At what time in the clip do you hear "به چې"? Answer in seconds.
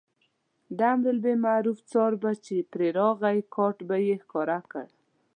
2.21-2.55